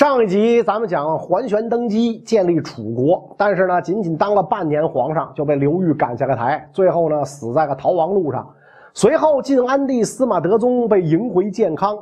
[0.00, 8.48] 上一集咱们讲桓玄登基建立楚国，但是呢，仅仅当了半年皇上就被刘裕赶下了台，最后呢死在了逃亡路上。
[8.94, 11.98] 随后晋安帝司马德宗被迎回建康，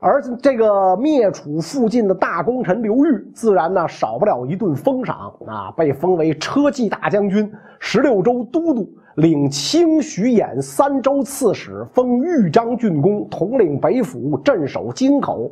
[0.00, 15.48] 而这个灭楚附近的大功臣刘裕，自然呢少不了一顿封赏啊，被封为车骑大将军、十六州都督，领清徐兖三州刺史，封豫章郡公，统领北府，镇守京口。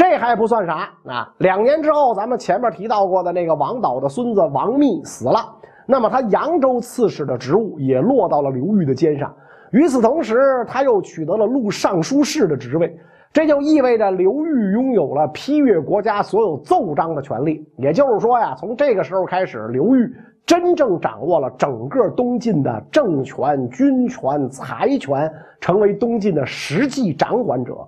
[0.00, 1.30] 这还不算啥啊！
[1.40, 5.40] 两年之后，咱们前面提到过的那个王导的孙子王密死了，
[5.84, 9.30] 那么他扬州刺史的职务也落到了刘裕的肩上。
[9.72, 12.98] 与此同时，他又取得了录尚书事的职位，
[13.30, 17.62] 这就意味着刘裕拥有了批阅国家所有奏章的权利。
[17.76, 20.10] 也就是说呀，从这个时候开始，刘裕
[20.46, 27.86] 真正掌握了整个东晋的政权、军权、财权，成为东晋的实际掌管者。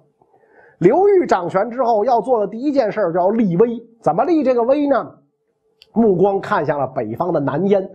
[0.83, 5.09] 刘裕掌权之后要做的第一件事就要立威，怎么立这个威呢？
[5.93, 7.89] 目光看向了北方的南燕。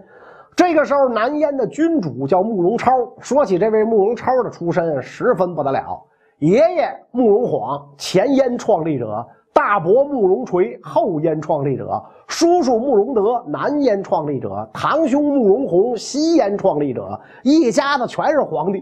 [0.55, 2.91] 这个时候，南燕的君主叫慕容超。
[3.19, 6.01] 说起这位慕容超的出身，十分不得了。
[6.39, 9.05] 爷爷慕容晃，前燕创立者；
[9.53, 11.85] 大伯慕容垂，后燕创立者；
[12.27, 17.19] 叔叔慕容德，南燕创立者；堂兄慕容宏，西燕创立者。
[17.43, 18.81] 一家子全是皇帝。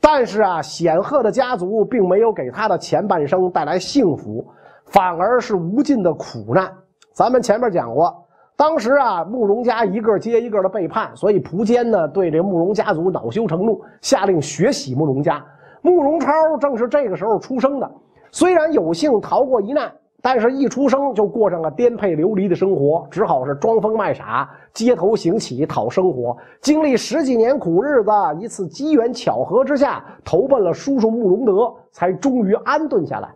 [0.00, 4.44] 但是啊，显赫的家族并没有给他的前半生带来幸福，
[4.86, 6.72] 反而是无尽的苦难。
[7.12, 8.12] 咱们前面讲过，
[8.56, 15.44] 当时啊，慕容家一个接一个的背叛，所以苻坚呢对这慕容家族恼羞成怒，下令血洗慕容家。
[15.82, 17.90] 慕容超正是这个时候出生的，
[18.32, 19.92] 虽然有幸逃过一难。
[20.22, 26.36] 但是，一出生就过上了颠沛流离的生活，只好是装疯卖傻，街头行乞讨生活。
[26.60, 33.30] 经历十几年苦日子，一次机缘巧合之下，投奔了叔叔慕容德，才终于安顿下来。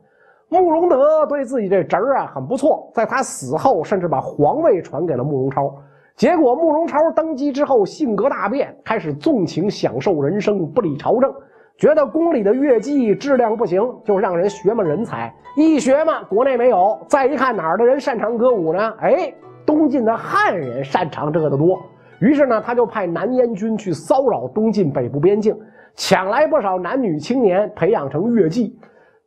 [0.51, 5.75] 慕容德对自己这侄儿啊很不错，在他死后，甚至把皇位传给了慕容超。
[6.17, 11.35] 结果，慕容超登基之后，性格大变，开始纵情享受人生，不理朝政。
[11.77, 15.35] 觉得宫里的乐伎质量不行，就让人学嘛人才。
[15.57, 16.97] 一学嘛，国内没有。
[17.09, 18.95] 再一看哪儿的人擅长歌舞呢？
[19.01, 19.35] 哎，
[19.67, 21.81] 东晋的汉人擅长这个的多。
[22.21, 25.57] 于是呢，他就派南燕军去骚扰东晋北部边境，
[25.97, 28.79] 抢来不少男女青年，培养成乐伎。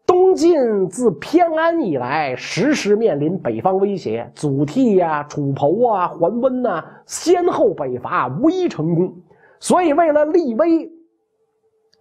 [0.05, 9.13] 东晋自偏安以来，时时面临北方威胁，祖逖呀、楚侯啊、桓温呐，先后北伐，无一成功。
[9.59, 10.89] 所以为了立威。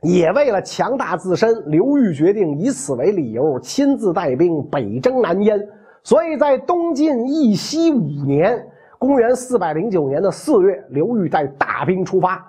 [0.02, 5.58] 也为了强大自身，刘裕决定以此为理由，亲自带兵北征南燕。
[6.02, 8.64] 所以在东晋义熙五年
[8.98, 12.46] （公元409年的四月），刘裕带大兵出发。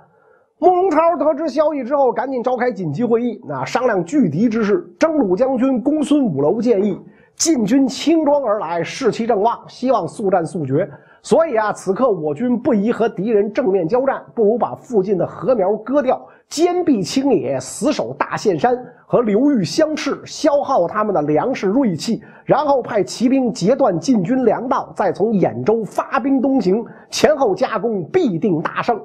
[0.59, 4.87] 慕容超得知消息之后，赶紧召开紧急会议，那商量拒敌之事。
[4.99, 6.99] 征虏将军公孙五楼建议，
[7.35, 10.89] 晋军轻装而来，士气正旺，希望速战速决。
[11.27, 16.25] 所以啊，此刻我军不宜和敌人正面交战，不如把附近的禾苗割掉。
[16.47, 18.73] 坚壁清野，死守大岘山，
[19.05, 28.97] 和刘裕相斥，消耗他们的粮食锐气，然后派骑兵截断晋军粮道，再从兖州发兵东行，前后夹攻，必定大胜。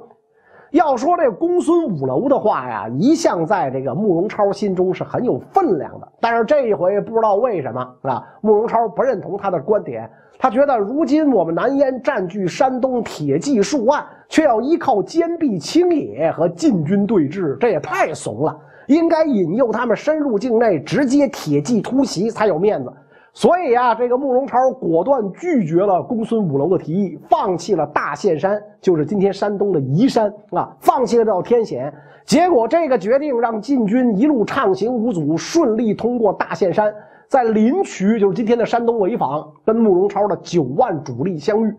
[0.73, 6.07] 要说这公孙五楼的话呀，一向在这个慕容超心中是很有分量的。
[6.19, 10.09] 但是这一回不知道为什么啊，慕容超不认同他的观点。
[10.39, 18.59] 他觉得如今我们南燕占据山东铁骑数万，却要依靠坚壁清野和晋军对峙，这也太怂了。
[18.87, 22.91] 应该引诱他们深入境内，直接铁骑突袭才有面子。
[23.35, 31.91] 所以啊，这个慕容超果断拒绝了公孙五楼的提议，放弃了大岘山，就是今天山东的沂山啊，放弃了这道天险。
[32.25, 36.93] 结果这个决定让晋军一路畅行无阻，顺利通过大岘山，
[37.27, 41.75] 在临渠，就是今天的山东潍坊，跟慕容超的九万主力相遇。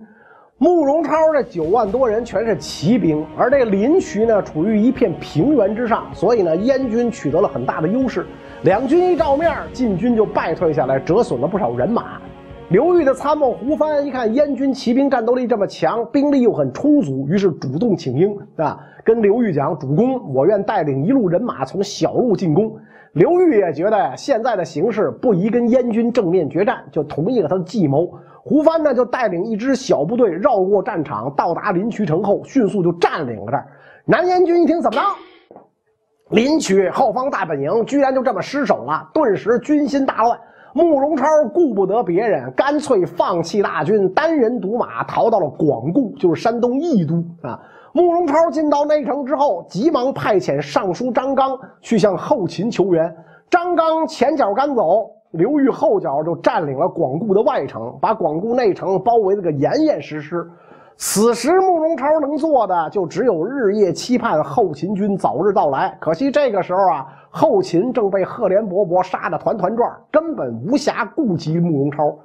[0.59, 8.27] 慕容超这九万多人全是骑兵，而这临渠呢，处于一片平原之上，所以呢，燕军取得了很大的优势。
[8.65, 12.19] 两军一照面，晋军就败退下来，折损了不少人马。
[12.71, 22.75] 刘裕的参谋胡藩一看燕军骑兵战斗力这么强，兵力又很充足，于是主动请缨啊，跟刘裕讲：“主公，我愿带领一路人马从小路进攻。”
[23.13, 28.11] 刘裕也觉得现在的形势不宜跟燕军正面决战，就同意了他的计谋。
[28.43, 33.67] 胡藩呢，就带领一支小部队绕过战场，到达临渠城后，迅速就占领了这儿。
[34.07, 35.07] 南燕军一听，怎么着？
[36.35, 40.37] 临渠后方大本营居然就这么失守了，顿时军心大乱。
[40.73, 47.15] 慕容超顾不得别人，干脆放弃大军，单人独马逃到了广固，就是山东益都
[47.49, 47.61] 啊。
[47.93, 53.15] 慕容超进到内城之后，急忙派遣尚书张刚去向后秦求援。
[53.49, 60.45] 张刚前脚赶走，刘裕后脚就占领了广固的外城，把广固内城包围了个严严实实。
[60.97, 65.97] 此时慕容超能做的就只有日夜期盼后秦军早日到来。
[66.01, 72.17] 可惜这个时候啊，后秦正被赫连勃勃杀得团团转，根本无暇顾及慕容超。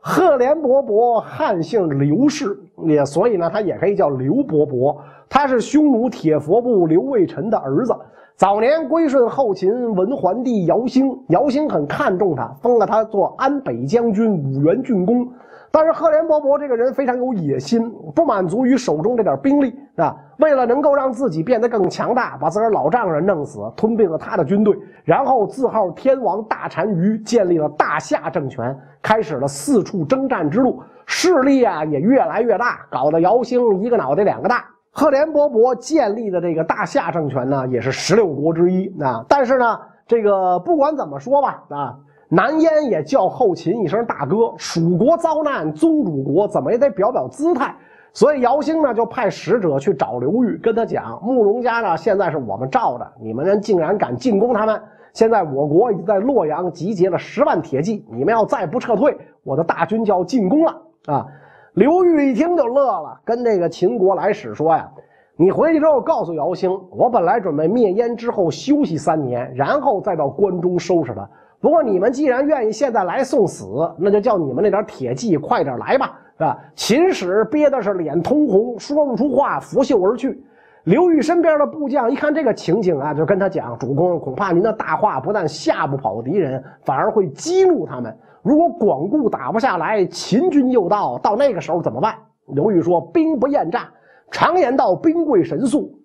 [0.00, 4.96] 赫连勃勃汉姓刘氏，也所以呢，他也可以叫刘伯伯。
[5.28, 7.94] 他是匈奴铁佛部刘卫臣的儿子。
[8.36, 15.26] 早年归顺后秦文桓帝姚兴，姚兴很看重他，封了他做安北将军、五原郡公。
[15.70, 34.64] 但是赫连勃勃这个人非常有野心，不满足于手中这点兵力啊，为了能够让自己变得更强大，把自个儿老丈人弄死，吞并了他的军队，然后自号天王大单于，建立了大夏政权，开始了四处征战之路，势力啊也越来越大，搞得姚兴一个脑袋两个大。
[34.90, 39.24] 赫连勃勃建立的这个大夏政权呢，也是十六国之一啊。
[39.28, 39.78] 但是呢，
[40.08, 41.94] 这个不管怎么说吧，啊，
[42.28, 47.74] 南燕也叫后秦一声大哥，蜀国遭难，宗主国怎么也得表表姿态。
[48.12, 54.80] 所以姚兴呢，就派使者去找刘裕，跟他讲：慕容家呢，现在是我们罩着，你们人竟然敢进攻他们。
[55.14, 60.76] 现在我国已经在洛阳集结了十万铁骑，你们要再不撤退，我的大军就要进攻了
[61.06, 61.26] 啊！
[61.72, 64.90] 刘裕一听就乐了，跟这个秦国来使说呀
[65.36, 71.28] ：“你回去之后告诉姚兴，我本来准备灭燕之后休息三年，然后再到关中收拾他。
[71.60, 73.66] 不过你们既然愿意现在来送死，
[73.98, 80.42] 那就叫你们那点铁骑快点来吧，是吧？”秦使憋的是脸通红，说不出话，拂袖而去。
[80.84, 92.14] 刘裕身边的部将一看这个情景啊，就跟他讲：“主公，恐怕您的大话不但吓不跑敌人，反而会激怒他们。”如果广固打不下来，秦军又到，到那个时候怎么办？
[92.46, 93.90] 刘裕说：“兵不厌诈，
[94.30, 95.97] 常言道，兵贵神速。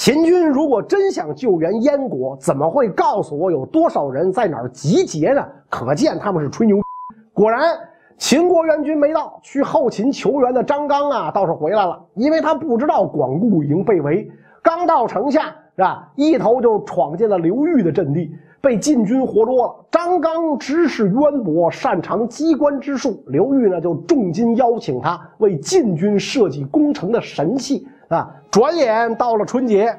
[0.00, 5.46] 秦军如果真想救援燕国，怎么会告诉我有多少人在哪儿集结呢？
[5.68, 6.78] 可见他们是吹牛。
[7.34, 7.60] 果然，
[8.16, 14.26] 秦国援军没到，去后秦求援的张刚啊，倒是回来了，因为他不知道广固已经被围，
[14.62, 19.74] 刚到城下是吧，一头就闯进了刘裕的阵地。”被晋军活捉了。
[19.90, 23.22] 张刚知识渊博，擅长机关之术。
[23.26, 28.30] 刘裕呢，就重金邀请他为晋军设计攻城的神器啊。
[28.50, 29.96] 转眼到了春节，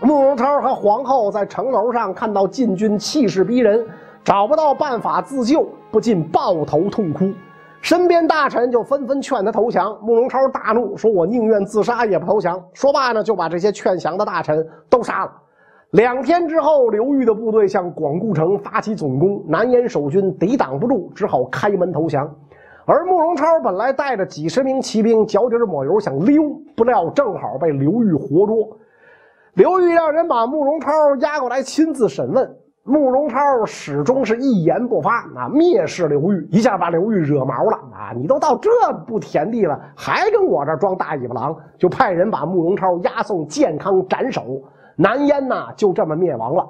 [0.00, 3.84] 慕容超和皇后在城楼上看到晋军气势逼人，
[4.22, 7.32] 找不到办法自救，不禁抱头痛哭。
[7.80, 9.96] 身边大臣就纷纷劝他投降。
[10.02, 15.32] 慕容超大怒，说：“我宁愿自杀也不投降。”说罢呢，就把这些劝降的大臣都杀了。
[15.92, 22.28] 两天之后，刘裕的部队向广固城发起总攻，南燕守军抵挡不住，只好开门投降。
[22.90, 26.42] 而慕容超本来带着几十名骑兵，脚底抹油想溜，
[26.74, 28.78] 不料正好被刘裕活捉。
[29.52, 32.50] 刘裕让人把慕容超押过来亲自审问，
[32.84, 33.36] 慕容超
[33.66, 38.14] 始终是一言不发，啊，蔑视刘裕，一下把刘裕惹毛了啊！
[38.16, 38.70] 你都到这
[39.06, 44.62] 步田地了，还跟我这装大尾巴狼，就派人把慕容超押送建康斩首。
[44.96, 46.66] 南燕呐，就这么灭亡了。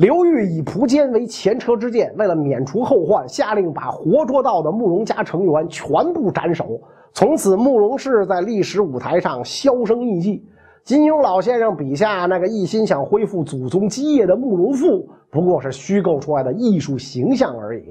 [0.00, 6.80] 刘裕以蒲坚为前车之鉴，为了免除后患，下令把活捉到的慕容家成员全部斩首。
[7.12, 10.42] 从此，慕容氏在历史舞台上销声匿迹。
[10.84, 17.82] 金庸老先生笔下那个一心想恢复祖宗基业的慕容复，不过是虚构出来的艺术形象而已。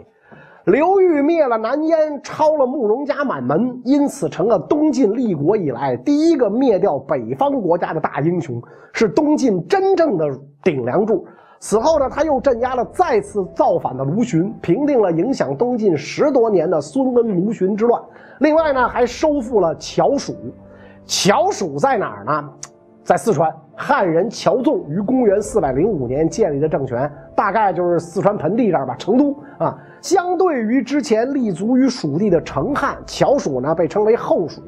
[0.65, 8.59] 刘裕灭了南燕，抄了慕容家满门，因此成了东晋立国以来第一个灭掉北方国家的大英雄，
[8.93, 10.25] 是东晋真正的
[10.63, 11.23] 顶梁柱。
[11.59, 18.01] 此后呢，他又镇压了再次造反的卢循，平定了影响东晋十多年的孙恩卢循之乱。
[18.39, 20.33] 另外呢，还收复了乔蜀。
[21.05, 22.49] 乔蜀在哪儿呢？
[23.03, 23.53] 在四川。
[23.75, 29.77] 汉人乔纵于公元四百零五年建立的政权，大概就是四川盆地这儿吧，成都啊。
[30.01, 34.61] 相对于之前立足于蜀地的成汉，乔蜀呢被称为后蜀。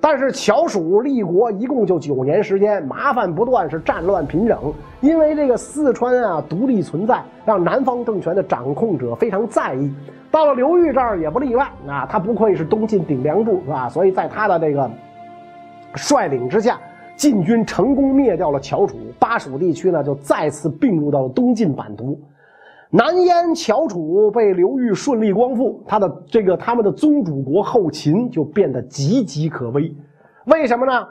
[0.00, 4.72] 但是乔蜀立国一共就九年时间，麻烦不断，是战乱频整。
[5.00, 9.92] 因为这个四川啊独立存在，让南方政权的掌控者非常在意。
[10.30, 13.88] 到了刘裕这儿也不例外啊，他不愧是东晋顶梁柱，是吧？
[13.88, 14.90] 所以在他的这个
[15.94, 16.78] 率领之下。
[17.16, 22.18] 晋军成功灭掉了乔楚，巴蜀地区呢就再次并入到了东晋版图。
[22.92, 29.94] 南燕、乔楚被刘裕顺利光复，他的这个他们的宗主国后秦就变得岌岌可危。
[30.46, 31.06] 为什么呢？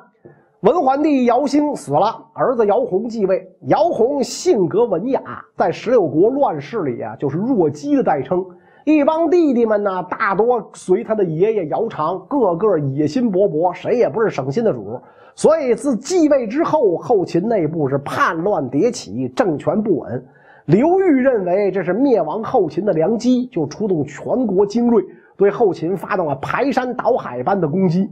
[0.59, 3.49] 文桓帝姚兴死了，儿子姚泓继位。
[3.67, 5.21] 姚泓性格文雅，
[5.55, 8.45] 在十六国乱世里啊，就是弱鸡的代称。
[8.83, 14.99] 一帮弟弟们呢，大多随他的爷爷姚长，个个野心勃勃，谁也不是省心的主。
[15.33, 20.25] 所以自继位之后，后秦内部是叛乱迭起，政权不稳。
[20.69, 25.03] 刘裕认为这是灭亡后秦的良机，就出动全国精锐
[25.35, 28.07] 对后秦发动了排山倒海般的攻击。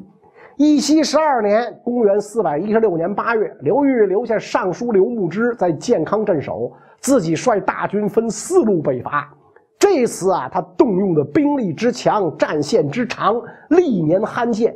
[0.56, 9.32] 义熙十二年（公元416年8月），刘裕留下尚书刘牧之在建康镇守，自己率大军分四路北伐。
[9.78, 14.76] 这次啊，他动用的兵力之强，战线之长，历年罕见。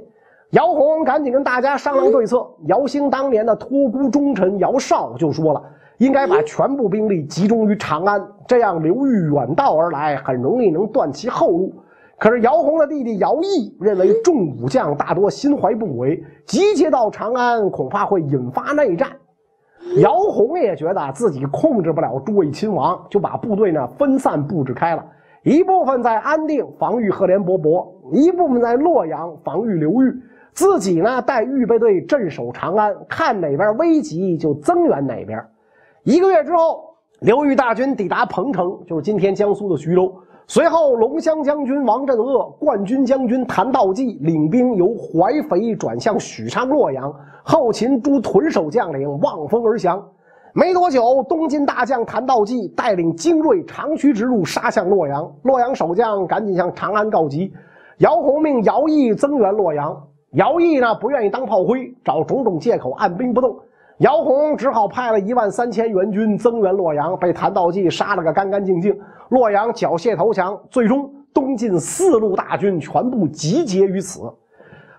[0.52, 2.48] 姚洪赶紧跟大家商量对策。
[2.68, 5.62] 姚兴当年的托孤忠臣姚绍就说了。
[5.98, 11.72] 应该把全部兵力集中于长安，这样刘裕远道而来，很容易能断其后路。
[12.18, 19.10] 可是姚洪的弟弟姚毅认为众武将大多心怀不轨，集结到长安恐怕会引发内战。
[19.98, 25.06] 姚洪也觉得自己控制不了诸位亲王，就把部队呢分散布置开了，
[25.44, 30.12] 一部分在安定防御赫连勃勃，一部分在洛阳防御刘裕，
[30.54, 35.44] 自己呢带预备队镇守长安，看哪边危急就增援哪边。
[36.04, 40.14] 一个月之后，刘裕大军抵达彭城，就是今天江苏的徐州。
[40.48, 47.14] 随后，龙骧将军王镇恶、冠军将军谭道济领兵由淮肥转向许昌、洛阳。
[47.44, 50.04] 后秦诸屯守将领望风而降。
[50.54, 55.32] 没多久，东晋大将谭道济带领精锐长驱直入，杀向洛阳。
[55.44, 57.54] 洛阳守将赶紧向长安告急。
[58.00, 59.96] 姚洪命姚毅增援洛阳。
[60.32, 63.60] 姚毅呢，不愿意当炮灰，找种种借口按兵不动。
[63.98, 68.98] 姚洪只好派了一万三千援军增援洛阳，被谭道济杀了个干干净净。
[69.28, 74.22] 洛阳缴械投降，最终东晋四路大军全部集结于此。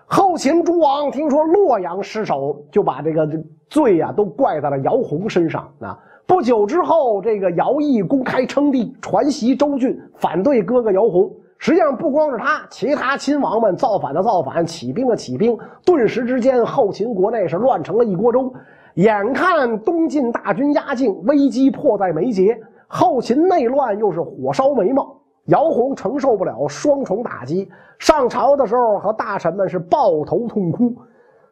[0.05, 3.27] 后秦诸王听说洛阳失守，就把这个
[3.67, 5.97] 罪呀都怪在了姚洪身上啊。
[6.27, 11.31] 不久之后，这个姚毅公开称帝，传袭周郡，反对哥哥姚洪。
[11.63, 18.53] 实际上不光是他，其他亲王们造反的造反，起兵的起兵，顿时之间后秦国内是乱成了一锅粥。
[18.95, 25.15] 眼看东晋大军压境，危机迫在眉睫，后秦内乱又是火烧眉毛，
[25.45, 30.93] 姚洪承受不了双重打击，上朝的时候和大臣们是抱头痛哭。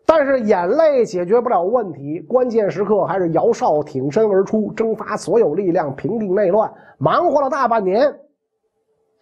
[0.06, 8.14] 但是眼泪解决不了问题，关键时刻还是姚绍挺身而出，征发所有力量平定内乱，忙活了大半年，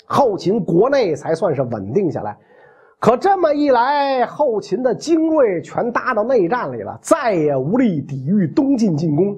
[0.06, 2.38] 后秦国内才算是稳定下来。
[3.00, 9.38] 可这么一来，后秦的精锐全搭到内战里了，再也无力抵御东晋进攻。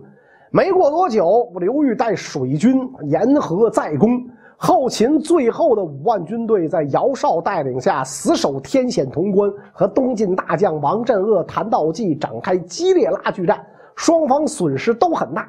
[0.49, 4.19] 没过多久，刘裕带水军沿河再攻，
[4.57, 13.63] 后秦最后的五万军队在姚绍带领下死守天险潼关，和东晋大将王镇恶、谭道济展开激烈拉锯战，
[13.95, 15.47] 双方损失都很大。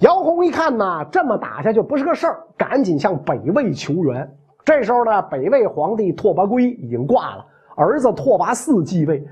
[0.00, 4.26] 姚洪一看呐，这么打下去不是个事儿，赶紧向北魏求援。
[4.64, 7.44] 这时候呢，北魏皇帝拓跋圭已经挂了，
[7.76, 9.22] 儿子拓跋嗣继位。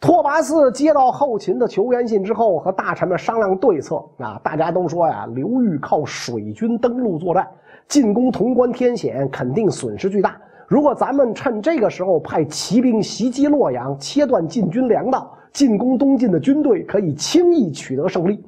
[0.00, 4.02] 拓跋嗣接到后秦的求援信之后，和大臣们商量对策。
[4.18, 7.46] 啊，大家都说呀，刘裕靠水军登陆作战，
[7.86, 10.36] 进攻潼关天险，肯定损失巨大。
[10.66, 18.44] 如果咱们趁这个时候派骑兵袭击洛阳，切断晋军粮道，进攻东晋的军队，可以轻易取得胜利。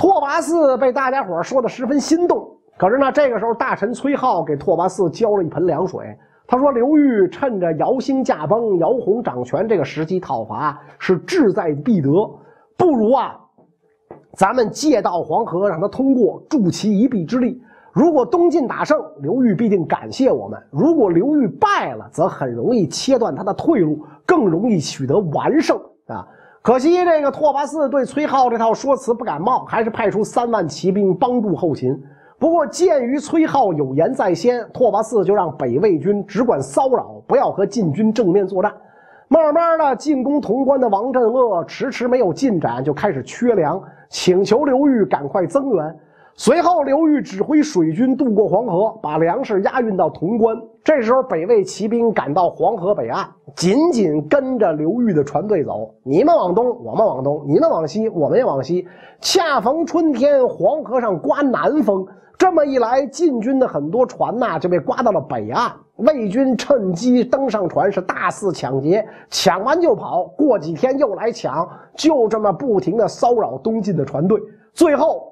[0.00, 2.48] 拓跋嗣被大家伙说的十分心动。
[2.78, 6.16] 可是呢，这个时候大臣崔浩给拓跋嗣浇了一盆凉水。
[6.46, 12.10] 他说：“刘裕趁着姚兴驾崩、姚洪掌权这个时机讨伐，是志在必得。
[12.78, 13.38] 不如啊，
[14.32, 17.62] 咱们借道黄河，让他通过，助其一臂之力。
[17.92, 26.26] 如果东晋打胜，刘裕必定感谢我们；如果刘裕败了，则很容易切断他的退路，更容易取得完胜啊！
[26.62, 31.98] 可惜这个拓跋嗣对崔浩这套说辞不感冒，还是派出三万骑兵帮助后勤。”
[32.40, 38.72] 不过，鉴于崔浩有言在先，拓跋嗣就让北魏军只管骚扰，不要和晋军正面作战。
[39.28, 45.96] 慢慢的，进攻潼关的王镇恶迟迟没有进展，就开始缺粮，请求刘裕赶快增援。
[46.42, 50.56] 随后，刘裕指挥水军渡过黄河，把粮食押运到潼关。
[50.82, 55.94] 这时候，北魏骑兵赶到黄河北岸，紧紧跟着刘裕的船队走。
[56.02, 58.88] 你们往东，我们往东；你们往西，我们也往西。
[59.20, 62.06] 恰逢春天，黄河上刮南风。
[62.38, 70.24] 这么一来，晋军的很多船呐就被刮到了北岸，魏军趁机登上船，是大肆抢劫，抢完就跑。
[70.38, 74.40] 过几天又来抢，就这么不停的骚扰东晋的船队，
[74.72, 75.29] 最后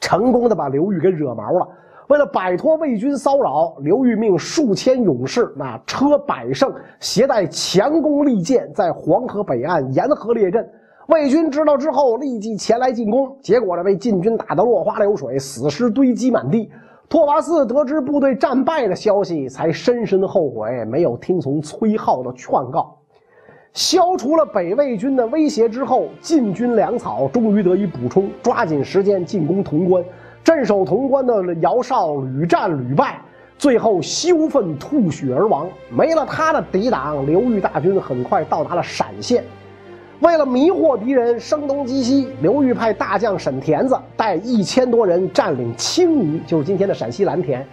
[0.00, 1.68] 成功的把刘裕给惹毛了。
[2.08, 6.70] 为了摆脱魏军骚扰，刘裕命数千勇士那车百乘，
[7.00, 10.68] 携带强弓利箭，在黄河北岸沿河列阵。
[11.08, 16.70] 魏军知道之后，立即前来进攻，结果呢，被晋军打得落花流水，死尸堆积满地。
[17.08, 22.96] 拓跋嗣得知部队战败的消息，才深深后悔没有听从崔浩的劝告。
[23.74, 30.04] 消除了北魏军的威胁之后，晋军粮草终于得以补充，抓紧时间进攻潼关。
[30.44, 33.18] 镇守潼关的姚绍屡战屡败，
[33.56, 35.66] 最后羞愤吐血而亡。
[35.88, 39.42] 没了他的抵挡，刘裕大军很快到达了陕县。
[40.20, 47.66] 为了迷惑敌人，声东击西，刘裕派大将沈田子带一千多人占领青泥，就是今天的陕西蓝田。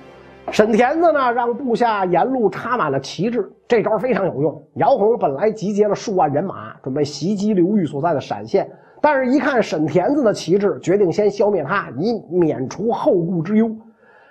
[0.51, 4.63] 沈田子呢，让部下沿路插满了旗帜，这招非常有用。
[4.75, 13.69] 姚洪本来集结了数万人马，准备袭击刘裕所在的陕县，但是，一看沈田子的旗帜，决定先消灭他，以免除后顾之忧。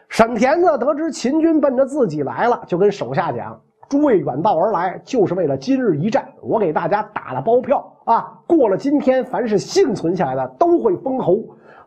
[0.08, 3.58] 沈田子得知秦军奔着自己来了，就跟手下讲。
[3.88, 6.28] 诸位远道而来，就是为了今日一战。
[6.42, 8.38] 我给大家打了包票啊！
[8.46, 11.38] 过了今天，凡是幸存下来的都会封侯。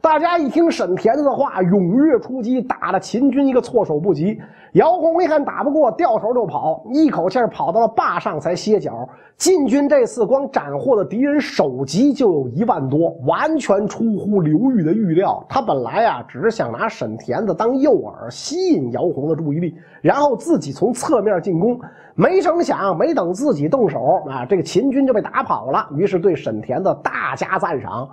[0.02, 4.42] 大家一听沈田子的话，踊跃出击，打了秦军一个措手不及。
[4.74, 9.08] 姚洪一看打不过，掉头就跑，一口气跑到了坝上才歇脚。
[9.38, 15.46] 晋军这次光斩获的敌人首级就有一万多，完全出乎刘裕的预料。
[15.48, 21.80] 他本来啊，只是想拿沈田子当诱饵，吸引姚洪的注意力，然后自己从侧面进攻。
[22.16, 25.88] 没成想，没等自己动手啊，这个秦军就被打跑了。
[25.96, 28.10] 于是对沈田子大加赞赏。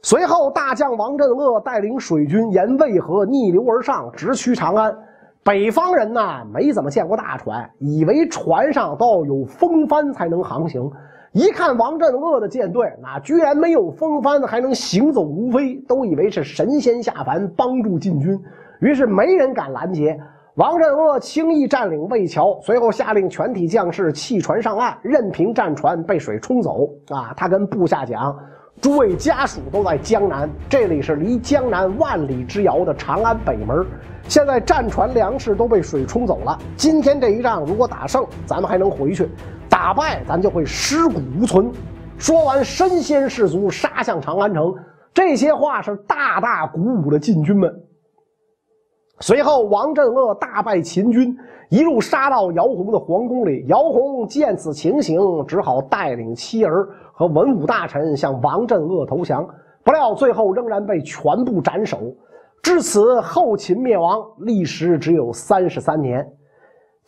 [0.00, 4.96] 随后，大将王镇恶带领水军沿渭河逆流而上，直趋长安。
[5.42, 10.88] 北方人呐，没怎么见过大船，以为船上都要有风帆才能航行。
[11.32, 18.38] 一看王镇恶的舰队，那居然没有风帆，还能行走如飞，都以为是神仙下凡帮助晋军。
[18.80, 20.16] 于是没人敢拦截。
[20.54, 26.88] 王镇恶轻易占领魏桥，随后下令全体将士弃船上岸，任凭战船被水冲走。
[27.08, 28.36] 啊，他跟部下讲。
[28.80, 33.84] 诸位家属都在江南，这里是离江南万里之遥的长安北门。
[34.28, 36.56] 现在战船粮食都被水冲走了。
[36.76, 39.24] 今天这一仗如果打胜，咱们还能回去；
[39.68, 41.72] 打败，咱就会尸骨无存。
[42.18, 44.72] 说完，身先士卒，杀向长安城。
[45.12, 47.72] 这些话是大大鼓舞了禁军们。
[49.20, 51.36] 随后，王镇恶大败秦军，
[51.70, 53.64] 一路杀到姚洪的皇宫里。
[53.66, 56.88] 姚洪见此情形，只好带领妻儿。
[57.18, 59.44] 和文武大臣向王镇恶投降，
[59.82, 62.14] 不料最后仍然被全部斩首。
[62.62, 66.24] 至此，后秦灭亡，历时只有三十三年。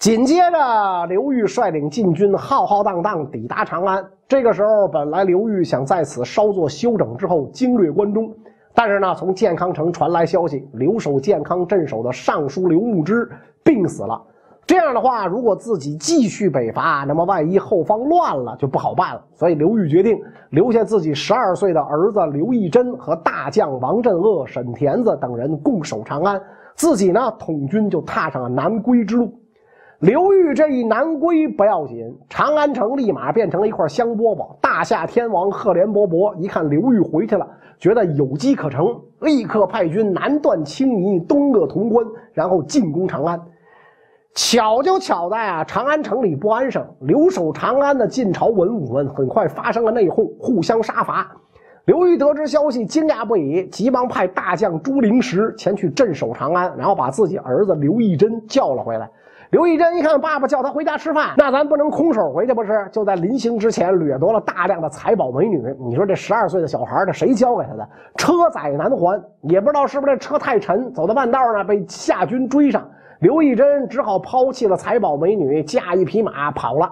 [0.01, 4.05] 紧接着，刘裕率领晋军浩浩荡荡抵达长安。
[4.27, 8.35] 这个时候，本来刘裕想在此稍作休整之后经略关中，
[8.75, 13.31] 但是呢，从建康城传来消息，留守建康镇守的尚书刘牧之
[13.63, 14.21] 病死了。
[14.71, 19.25] 这样的话，如果自己继续北伐，那么万一后方乱了，就不好办了。
[19.35, 20.17] 所以刘裕决定
[20.51, 26.41] 留下自己十二岁的儿子刘义珍和大将王镇恶、沈田子等人共守长安，
[26.77, 29.35] 自己呢统军就踏上了南归之路。
[29.99, 34.55] 刘裕这一南归不要紧，长安城立马变成了一块香饽饽。
[34.61, 37.45] 大夏天王赫连勃勃一看刘裕回去了，
[37.77, 38.87] 觉得有机可乘，
[39.23, 43.41] 立刻派军南断青泥，东扼潼关，然后进攻长安。
[44.35, 51.37] 巧就巧在啊，长安城里不安生，留守长安的晋朝文武们很快发生了内讧，互相杀伐。
[51.87, 59.11] 刘裕得知消息，惊讶不已，急忙派大将朱灵石前去镇守长安，然后把自己儿子刘义珍叫了回来。
[59.51, 62.89] 刘义珍一看爸爸叫他回家吃饭，那咱不能空手回去不是？
[62.93, 65.61] 就在临行之前掠夺了大量的财宝美女。
[65.81, 67.89] 你说这十二岁的小孩，这谁教给他的？
[68.17, 72.89] 车载难还，也不知道是不是这车太沉，走到半道呢被夏军追上。
[73.19, 76.89] 刘义珍只好抛弃了财宝美女，驾一匹马跑了。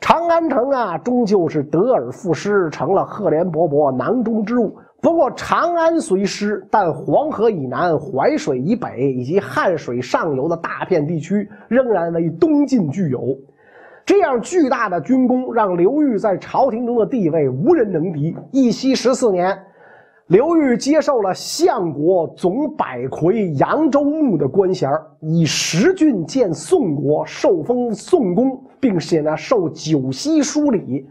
[0.00, 4.74] 长安城啊，终究是得而复失，成了赫连勃勃囊中之物。
[5.00, 13.38] 不过，长安虽失，但黄河以南、淮水以北以及汉水上游的大片地区，仍然为东晋具有。
[14.04, 18.34] 这样巨大的军功，让刘裕在朝廷中的地位无人能敌。
[18.50, 19.56] 义熙十四年。
[20.26, 31.08] 刘裕接受了相国总百魁扬州牧的官衔，以十郡建宋国，受封宋公，并且呢受九锡书礼。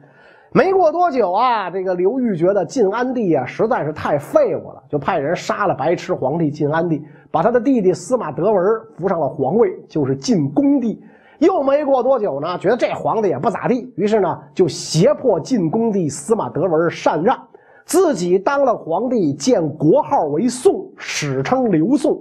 [0.54, 8.64] 没过多久啊，这个刘裕觉得晋安帝啊实在是太废物了，就派人杀了白痴皇帝晋安帝，把他的弟弟司马德文
[8.98, 11.02] 扶上了皇位，就是晋恭帝。
[11.40, 17.38] 又没过多久呢，觉得这皇帝也不咋地，于是呢就胁迫晋恭帝司马德文禅让。
[17.86, 22.20] 自己当了皇帝，建国号为宋，史称刘宋。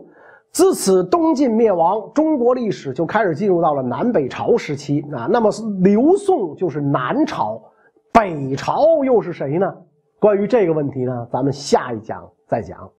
[0.52, 5.26] 自此，东晋灭亡，中国历史就开始进入到了南北朝时期啊。
[5.28, 5.50] 那么，
[5.82, 7.60] 刘宋就是南朝，
[8.18, 9.66] 北朝又是谁呢？
[10.18, 12.90] 关于这个问题呢，咱们下一讲再讲。